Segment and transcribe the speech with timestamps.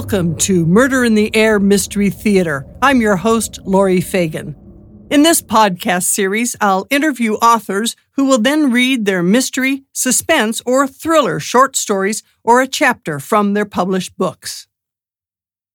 [0.00, 2.64] Welcome to Murder in the Air Mystery Theater.
[2.80, 4.54] I'm your host, Laurie Fagen.
[5.10, 10.86] In this podcast series, I'll interview authors who will then read their mystery, suspense, or
[10.86, 14.68] thriller short stories or a chapter from their published books.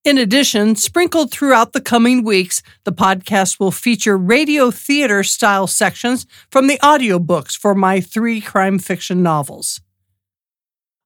[0.05, 6.26] In addition, sprinkled throughout the coming weeks, the podcast will feature radio theater style sections
[6.49, 9.81] from the audiobooks for my three crime fiction novels.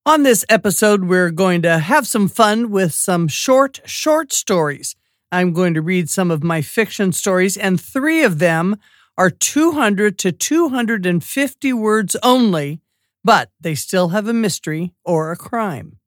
[0.08, 4.96] On this episode, we're going to have some fun with some short, short stories.
[5.34, 8.78] I'm going to read some of my fiction stories, and three of them
[9.18, 12.80] are 200 to 250 words only,
[13.22, 15.98] but they still have a mystery or a crime.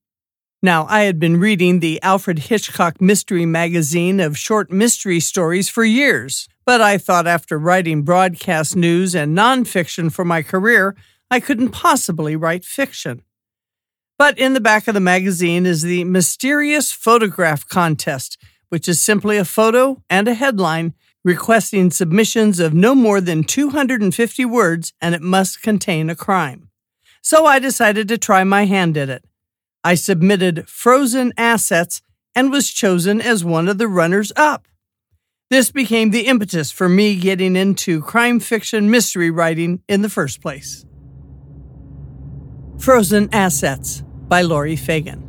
[0.63, 5.85] Now, I had been reading the Alfred Hitchcock Mystery Magazine of short mystery stories for
[5.85, 10.97] years, but I thought after writing broadcast news and nonfiction for my career,
[11.31, 13.25] I couldn't possibly write fiction.
[14.21, 18.37] But in the back of the magazine is the Mysterious Photograph Contest,
[18.69, 20.93] which is simply a photo and a headline
[21.25, 26.69] requesting submissions of no more than 250 words and it must contain a crime.
[27.23, 29.25] So I decided to try my hand at it.
[29.83, 32.03] I submitted frozen assets
[32.35, 34.69] and was chosen as one of the runners up.
[35.49, 40.43] This became the impetus for me getting into crime fiction mystery writing in the first
[40.43, 40.85] place.
[42.79, 45.27] Frozen Assets by Laurie Fagen.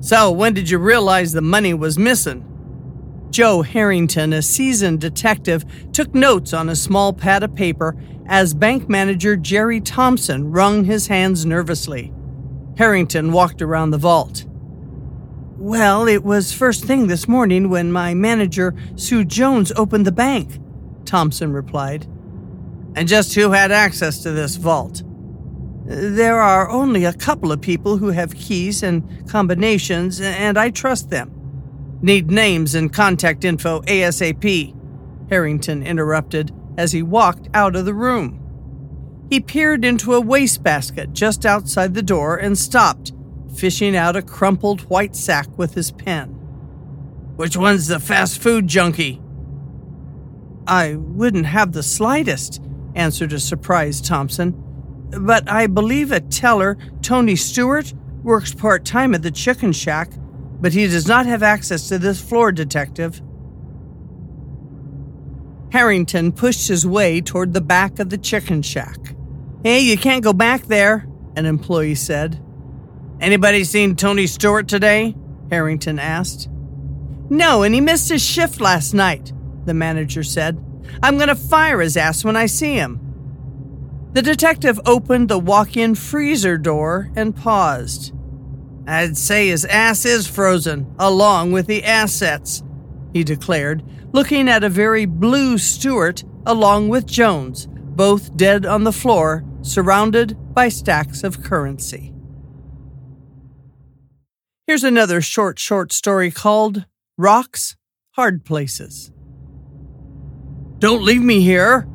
[0.00, 2.42] So, when did you realize the money was missing?
[3.30, 8.88] Joe Harrington, a seasoned detective, took notes on a small pad of paper as bank
[8.88, 12.12] manager Jerry Thompson wrung his hands nervously.
[12.78, 14.46] Harrington walked around the vault.
[15.58, 20.58] Well, it was first thing this morning when my manager, Sue Jones, opened the bank,
[21.04, 22.06] Thompson replied.
[22.94, 25.02] And just who had access to this vault?
[25.88, 31.10] There are only a couple of people who have keys and combinations, and I trust
[31.10, 31.30] them.
[32.02, 34.74] Need names and contact info ASAP,
[35.30, 38.42] Harrington interrupted as he walked out of the room.
[39.30, 43.12] He peered into a wastebasket just outside the door and stopped,
[43.54, 46.30] fishing out a crumpled white sack with his pen.
[47.36, 49.22] Which one's the fast food junkie?
[50.66, 52.60] I wouldn't have the slightest,
[52.96, 54.65] answered a surprised Thompson.
[55.10, 60.10] But I believe a teller, Tony Stewart, works part time at the chicken shack,
[60.60, 63.22] but he does not have access to this floor, detective.
[65.70, 68.98] Harrington pushed his way toward the back of the chicken shack.
[69.62, 71.06] Hey, you can't go back there,
[71.36, 72.42] an employee said.
[73.20, 75.14] Anybody seen Tony Stewart today?
[75.50, 76.48] Harrington asked.
[77.28, 79.32] No, and he missed his shift last night,
[79.64, 80.62] the manager said.
[81.02, 83.00] I'm going to fire his ass when I see him.
[84.16, 88.14] The detective opened the walk in freezer door and paused.
[88.86, 92.62] I'd say his ass is frozen, along with the assets,
[93.12, 93.84] he declared,
[94.14, 100.34] looking at a very blue Stewart along with Jones, both dead on the floor surrounded
[100.54, 102.14] by stacks of currency.
[104.66, 106.86] Here's another short, short story called
[107.18, 107.76] Rocks,
[108.12, 109.12] Hard Places.
[110.78, 111.86] Don't leave me here,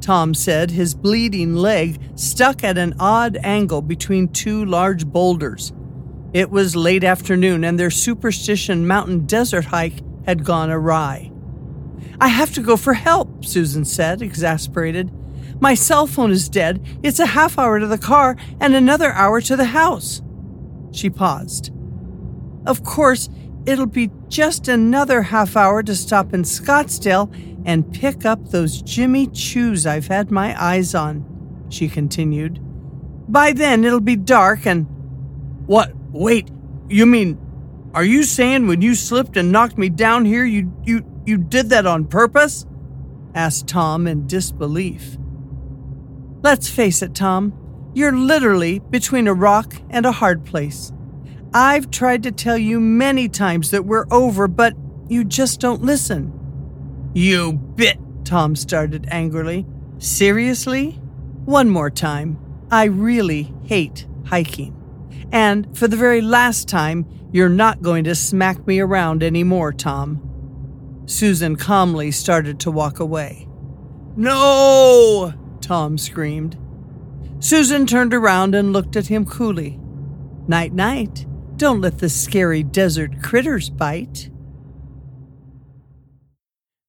[0.00, 5.72] Tom said, his bleeding leg stuck at an odd angle between two large boulders.
[6.32, 11.32] It was late afternoon, and their Superstition Mountain desert hike had gone awry.
[12.20, 15.10] I have to go for help, Susan said, exasperated.
[15.60, 16.84] My cell phone is dead.
[17.02, 20.22] It's a half hour to the car and another hour to the house.
[20.92, 21.72] She paused.
[22.66, 23.28] Of course,
[23.66, 29.26] it'll be just another half hour to stop in Scottsdale and pick up those Jimmy
[29.26, 32.58] Choos I've had my eyes on, she continued.
[33.30, 34.86] By then it'll be dark and.
[35.66, 35.92] What?
[36.10, 36.50] Wait,
[36.88, 37.38] you mean.
[37.92, 41.68] Are you saying when you slipped and knocked me down here, you, you, you did
[41.68, 42.64] that on purpose?
[43.34, 45.18] asked Tom in disbelief.
[46.42, 47.52] Let's face it, Tom,
[47.92, 50.90] you're literally between a rock and a hard place.
[51.52, 54.72] I've tried to tell you many times that we're over, but
[55.08, 56.37] you just don't listen.
[57.18, 59.66] You bit, Tom started angrily.
[59.98, 60.92] Seriously?
[61.46, 62.38] One more time.
[62.70, 64.72] I really hate hiking.
[65.32, 71.02] And for the very last time, you're not going to smack me around anymore, Tom.
[71.06, 73.48] Susan calmly started to walk away.
[74.14, 75.34] No!
[75.60, 76.56] Tom screamed.
[77.40, 79.80] Susan turned around and looked at him coolly.
[80.46, 81.26] Night, night.
[81.56, 84.30] Don't let the scary desert critters bite.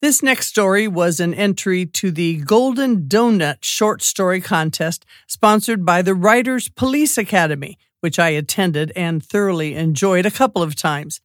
[0.01, 6.01] This next story was an entry to the Golden Donut Short Story Contest sponsored by
[6.01, 11.19] the Writers Police Academy, which I attended and thoroughly enjoyed a couple of times.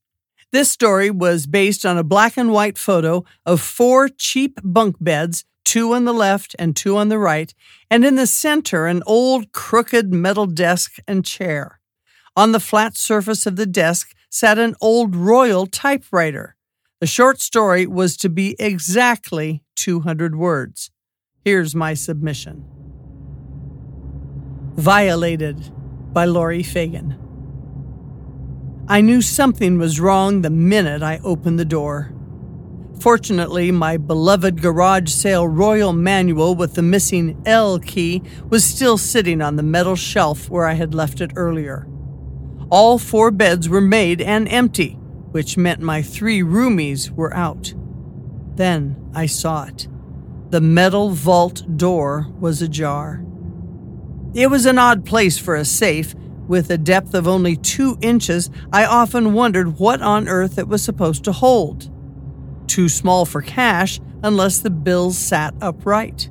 [0.51, 5.45] This story was based on a black and white photo of four cheap bunk beds,
[5.65, 7.55] two on the left and two on the right,
[7.89, 11.79] and in the center, an old crooked metal desk and chair.
[12.37, 16.57] On the flat surface of the desk sat an old royal typewriter.
[17.01, 20.91] The short story was to be exactly 200 words.
[21.45, 22.65] Here's my submission
[24.77, 25.73] Violated
[26.13, 27.19] by Laurie Fagen.
[28.89, 32.13] I knew something was wrong the minute I opened the door.
[33.01, 39.43] Fortunately, my beloved garage sale royal manual with the missing L key was still sitting
[39.43, 41.89] on the metal shelf where I had left it earlier.
[42.71, 44.99] All four beds were made and empty,
[45.35, 47.75] which meant my three roomies were out.
[48.55, 49.89] Then I saw it.
[50.51, 53.21] The metal vault door was ajar.
[54.33, 56.15] It was an odd place for a safe.
[56.47, 60.85] With a depth of only two inches, I often wondered what on earth it was
[60.85, 61.91] supposed to hold.
[62.69, 66.31] Too small for cash unless the bills sat upright.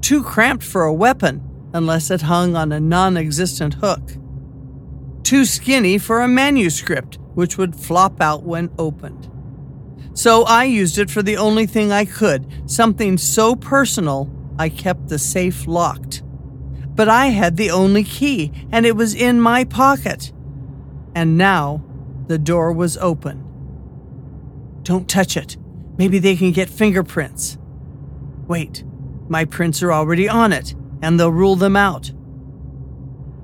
[0.00, 4.16] Too cramped for a weapon unless it hung on a non existent hook.
[5.22, 9.30] Too skinny for a manuscript, which would flop out when opened.
[10.14, 15.08] So I used it for the only thing I could, something so personal, I kept
[15.08, 16.22] the safe locked.
[16.94, 20.32] But I had the only key, and it was in my pocket.
[21.14, 21.84] And now
[22.26, 23.44] the door was open.
[24.82, 25.58] Don't touch it.
[25.98, 27.58] Maybe they can get fingerprints.
[28.48, 28.82] Wait,
[29.28, 32.12] my prints are already on it, and they'll rule them out.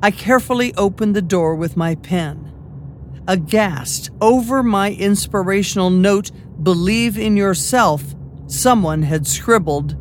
[0.03, 2.42] I carefully opened the door with my pen.
[3.29, 8.15] Aghast over my inspirational note believe in yourself,
[8.47, 9.97] someone had scribbled,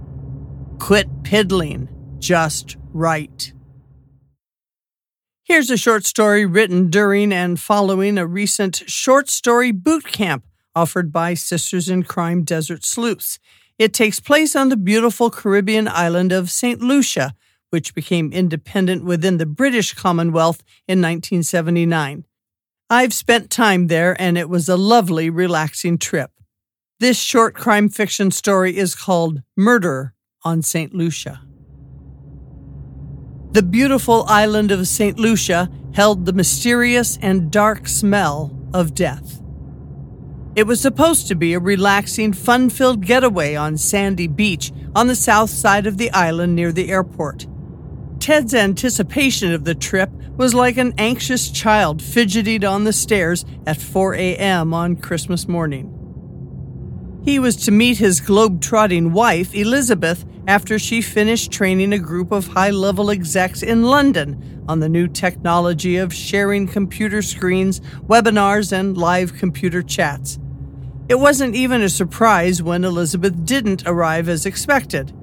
[0.79, 1.87] Quit piddling,
[2.17, 3.53] just write.
[5.43, 10.43] Here's a short story written during and following a recent short story boot camp
[10.75, 13.37] offered by Sisters in Crime Desert Sleuths.
[13.77, 16.81] It takes place on the beautiful Caribbean island of St.
[16.81, 17.35] Lucia,
[17.69, 22.25] which became independent within the British Commonwealth in 1979.
[22.91, 26.29] I've spent time there and it was a lovely, relaxing trip.
[26.99, 30.93] This short crime fiction story is called Murder on St.
[30.93, 31.39] Lucia.
[33.53, 35.17] The beautiful island of St.
[35.17, 39.41] Lucia held the mysterious and dark smell of death.
[40.57, 45.15] It was supposed to be a relaxing, fun filled getaway on Sandy Beach on the
[45.15, 47.47] south side of the island near the airport.
[48.19, 53.81] Ted's anticipation of the trip was like an anxious child fidgeting on the stairs at
[53.81, 54.73] 4 a.m.
[54.73, 55.97] on Christmas morning.
[57.23, 62.47] He was to meet his globe-trotting wife, Elizabeth, after she finished training a group of
[62.47, 69.35] high-level execs in London on the new technology of sharing computer screens, webinars, and live
[69.35, 70.39] computer chats.
[71.09, 75.13] It wasn't even a surprise when Elizabeth didn't arrive as expected.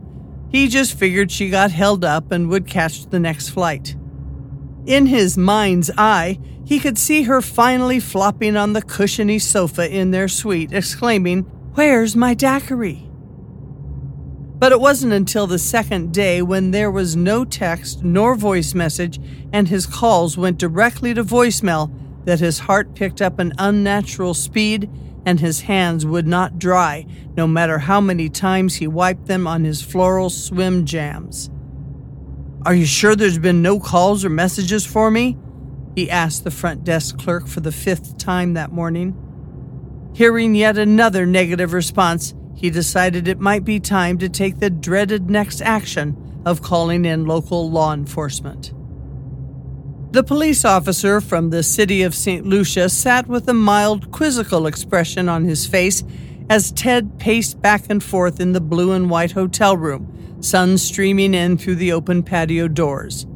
[0.51, 3.97] He just figured she got held up and would catch the next flight.
[4.89, 10.13] In his mind's eye, he could see her finally flopping on the cushiony sofa in
[10.13, 11.43] their suite, exclaiming,
[11.75, 13.07] Where's my daiquiri?
[14.59, 19.21] But it wasn't until the second day when there was no text nor voice message
[19.53, 21.93] and his calls went directly to voicemail
[22.25, 24.89] that his heart picked up an unnatural speed
[25.27, 27.05] and his hands would not dry
[27.37, 31.51] no matter how many times he wiped them on his floral swim jams.
[32.69, 35.39] Are you sure there's been no calls or messages for me?
[35.95, 39.17] He asked the front desk clerk for the fifth time that morning.
[40.13, 45.31] Hearing yet another negative response, he decided it might be time to take the dreaded
[45.31, 48.75] next action of calling in local law enforcement.
[50.13, 52.45] The police officer from the city of St.
[52.45, 56.05] Lucia sat with a mild, quizzical expression on his face
[56.51, 61.35] as Ted paced back and forth in the blue and white hotel room, sun streaming
[61.35, 63.27] in through the open patio doors.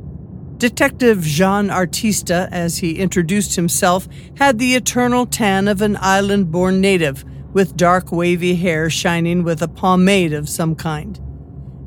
[0.57, 6.81] Detective Jean Artista, as he introduced himself, had the eternal tan of an island born
[6.81, 11.21] native, with dark wavy hair shining with a pomade of some kind.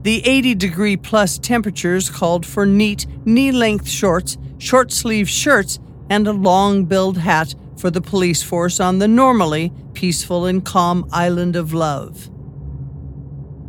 [0.03, 5.79] The 80 degree plus temperatures called for neat, knee length shorts, short sleeve shirts,
[6.09, 11.07] and a long billed hat for the police force on the normally peaceful and calm
[11.11, 12.29] island of love.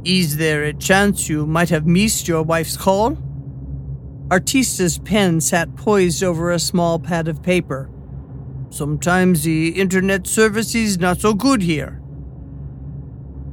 [0.05, 3.19] Is there a chance you might have missed your wife's call?
[4.31, 7.91] Artista's pen sat poised over a small pad of paper.
[8.71, 12.01] Sometimes the internet service is not so good here.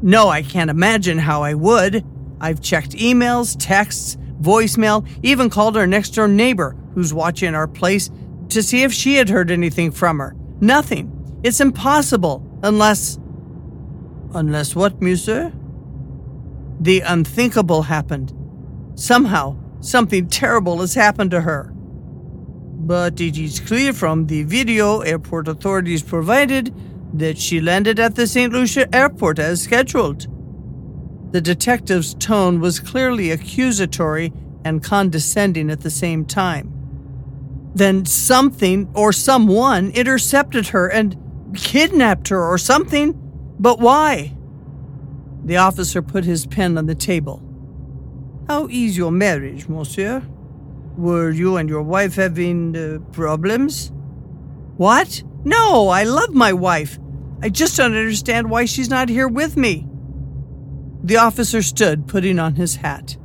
[0.02, 2.06] No, I can't imagine how I would.
[2.42, 8.12] I've checked emails, texts, voicemail, even called our next door neighbor who's watching our place
[8.50, 10.36] to see if she had heard anything from her.
[10.64, 11.12] Nothing.
[11.44, 13.20] It's impossible, unless.
[14.34, 15.52] Unless what, monsieur?
[16.80, 18.32] The unthinkable happened.
[18.96, 21.70] Somehow, something terrible has happened to her.
[21.74, 26.74] But it is clear from the video airport authorities provided
[27.14, 28.54] that she landed at the St.
[28.54, 30.28] Lucia airport as scheduled.
[31.34, 34.32] The detective's tone was clearly accusatory
[34.64, 36.73] and condescending at the same time.
[37.76, 41.18] Then something or someone intercepted her and
[41.56, 43.14] kidnapped her or something.
[43.60, 44.36] But why?
[45.44, 47.42] The officer put his pen on the table.
[48.48, 50.22] How is your marriage, monsieur?
[50.98, 53.92] Were you and your wife having uh, problems?
[54.78, 55.24] What?
[55.44, 57.00] No, I love my wife.
[57.42, 59.88] I just don't understand why she's not here with me.
[61.04, 63.18] The officer stood, putting on his hat.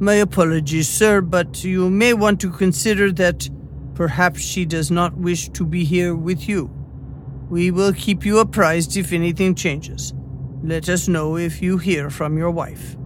[0.00, 3.48] My apologies, sir, but you may want to consider that
[3.94, 6.68] perhaps she does not wish to be here with you.
[7.48, 10.12] We will keep you apprised if anything changes.
[10.64, 12.96] Let us know if you hear from your wife.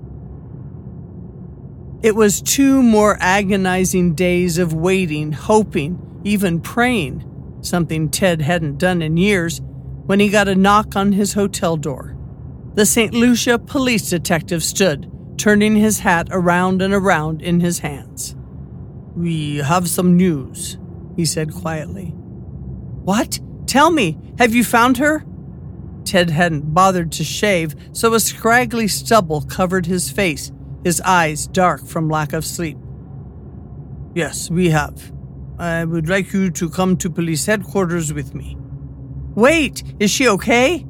[2.02, 7.22] It was two more agonizing days of waiting, hoping, even praying,
[7.60, 9.60] something Ted hadn't done in years,
[10.06, 12.16] when he got a knock on his hotel door.
[12.74, 13.12] The St.
[13.12, 18.36] Lucia police detective stood, turning his hat around and around in his hands.
[19.14, 20.78] We have some news,
[21.16, 22.06] he said quietly.
[23.04, 23.40] What?
[23.66, 25.24] Tell me, have you found her?
[26.04, 30.50] Ted hadn't bothered to shave, so a scraggly stubble covered his face,
[30.84, 32.78] his eyes dark from lack of sleep.
[34.14, 35.12] Yes, we have.
[35.58, 38.56] I would like you to come to police headquarters with me.
[39.34, 40.86] Wait, is she okay?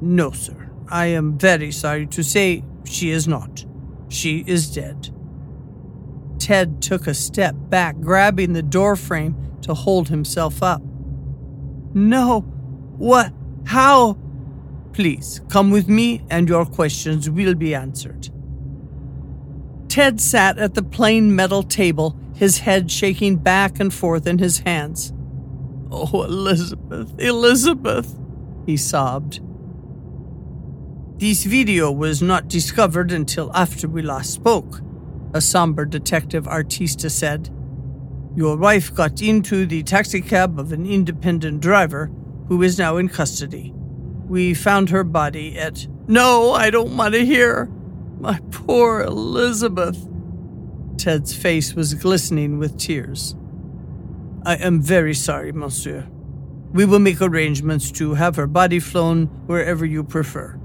[0.00, 0.70] No, sir.
[0.88, 3.64] I am very sorry to say she is not.
[4.08, 5.10] She is dead.
[6.38, 10.82] Ted took a step back, grabbing the doorframe to hold himself up.
[11.94, 12.40] No.
[12.98, 13.32] What?
[13.64, 14.18] How?
[14.92, 18.28] Please, come with me and your questions will be answered.
[19.88, 24.58] Ted sat at the plain metal table, his head shaking back and forth in his
[24.60, 25.12] hands.
[25.90, 28.18] Oh, Elizabeth, Elizabeth,
[28.66, 29.40] he sobbed.
[31.16, 34.80] This video was not discovered until after we last spoke,
[35.32, 37.50] a somber detective Artista said.
[38.34, 42.10] Your wife got into the taxicab of an independent driver
[42.48, 43.72] who is now in custody.
[44.26, 45.86] We found her body at.
[46.08, 47.66] No, I don't want to hear.
[48.18, 50.08] My poor Elizabeth.
[50.96, 53.36] Ted's face was glistening with tears.
[54.44, 56.08] I am very sorry, monsieur.
[56.72, 60.58] We will make arrangements to have her body flown wherever you prefer.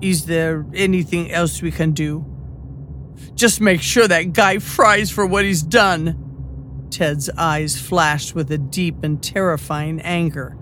[0.00, 2.24] Is there anything else we can do?
[3.34, 6.86] Just make sure that guy fries for what he's done.
[6.90, 10.56] Ted's eyes flashed with a deep and terrifying anger.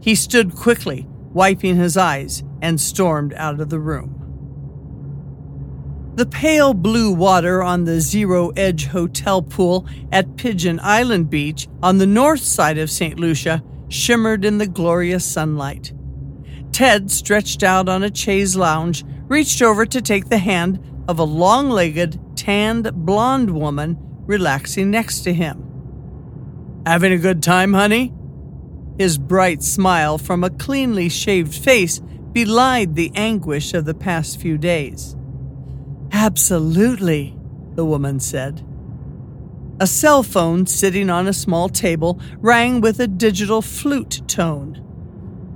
[0.00, 4.16] He stood quickly, wiping his eyes, and stormed out of the room.
[6.16, 11.98] The pale blue water on the Zero Edge Hotel pool at Pigeon Island Beach on
[11.98, 13.18] the north side of St.
[13.18, 15.92] Lucia shimmered in the glorious sunlight.
[16.80, 21.24] Ted, stretched out on a chaise lounge, reached over to take the hand of a
[21.24, 25.62] long legged, tanned, blonde woman relaxing next to him.
[26.86, 28.14] Having a good time, honey?
[28.96, 32.00] His bright smile from a cleanly shaved face
[32.32, 35.14] belied the anguish of the past few days.
[36.12, 37.36] Absolutely,
[37.74, 38.64] the woman said.
[39.80, 44.86] A cell phone sitting on a small table rang with a digital flute tone.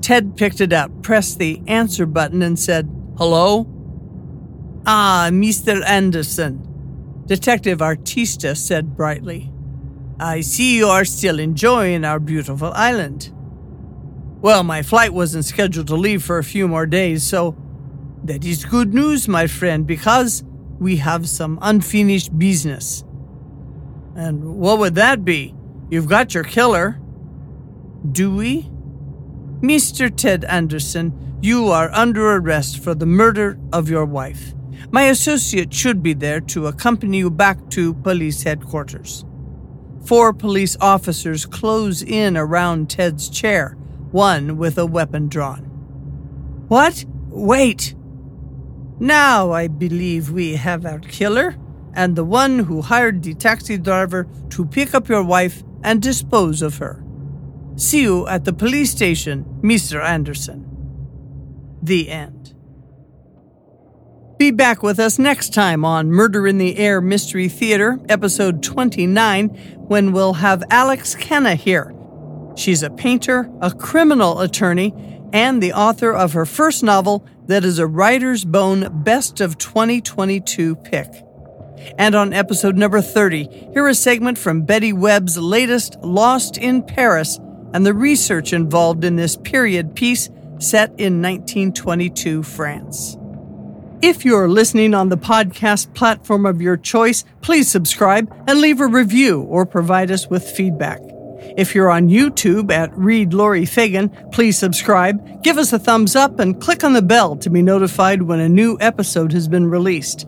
[0.04, 3.66] Ted picked it up, pressed the answer button, and said, Hello?
[4.84, 5.82] Ah, Mr.
[5.82, 7.22] Anderson.
[7.24, 9.50] Detective Artista said brightly.
[10.20, 13.32] I see you are still enjoying our beautiful island.
[14.42, 17.56] Well, my flight wasn't scheduled to leave for a few more days, so
[18.24, 20.44] that is good news, my friend, because
[20.78, 23.04] we have some unfinished business.
[24.14, 25.54] And what would that be?
[25.88, 27.00] You've got your killer.
[28.12, 28.68] Do we?
[29.64, 30.14] Mr.
[30.14, 34.52] Ted Anderson, you are under arrest for the murder of your wife.
[34.90, 39.24] My associate should be there to accompany you back to police headquarters.
[40.04, 43.70] Four police officers close in around Ted's chair,
[44.10, 45.64] one with a weapon drawn.
[46.68, 47.06] What?
[47.30, 47.94] Wait!
[49.00, 51.56] Now I believe we have our killer
[51.94, 56.60] and the one who hired the taxi driver to pick up your wife and dispose
[56.60, 57.03] of her.
[57.76, 60.00] See you at the police station, Mr.
[60.00, 60.70] Anderson.
[61.82, 62.54] The end.
[64.38, 69.48] Be back with us next time on Murder in the Air Mystery Theater, episode 29,
[69.88, 71.92] when we'll have Alex Kenna here.
[72.56, 74.94] She's a painter, a criminal attorney,
[75.32, 80.76] and the author of her first novel that is a Writer's Bone Best of 2022
[80.76, 81.08] pick.
[81.98, 87.40] And on episode number 30, hear a segment from Betty Webb's latest Lost in Paris
[87.74, 93.18] and the research involved in this period piece set in 1922 France.
[94.00, 98.86] If you're listening on the podcast platform of your choice, please subscribe and leave a
[98.86, 101.00] review or provide us with feedback.
[101.56, 106.38] If you're on YouTube at Read Laurie Fagen, please subscribe, give us a thumbs up,
[106.38, 110.26] and click on the bell to be notified when a new episode has been released.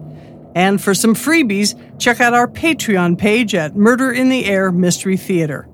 [0.54, 5.16] And for some freebies, check out our Patreon page at Murder in the Air Mystery
[5.16, 5.68] Theater.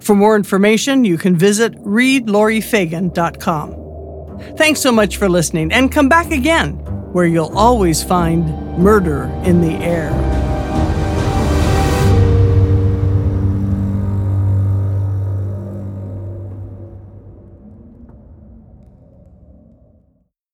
[0.00, 4.56] For more information, you can visit readlauriefagen.com.
[4.56, 6.74] Thanks so much for listening, and come back again,
[7.12, 8.46] where you'll always find
[8.78, 10.35] murder in the air.